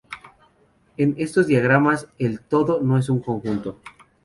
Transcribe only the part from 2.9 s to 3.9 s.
es un conjunto.